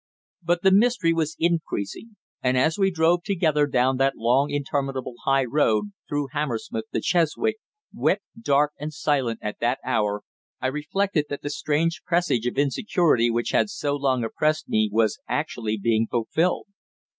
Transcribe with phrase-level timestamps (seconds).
[0.41, 5.45] But the mystery was increasing, and as we drove together down that long interminable high
[5.45, 7.57] road through Hammersmith to Chiswick,
[7.93, 10.23] wet, dark and silent at that hour,
[10.59, 15.19] I reflected that the strange presage of insecurity which had so long oppressed me was
[15.27, 16.65] actually being fulfilled.